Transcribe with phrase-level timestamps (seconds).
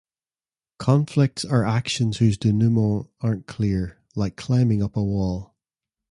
[0.79, 5.53] Conflicts are actions whose denouements aren't clear, like climbing up a wall.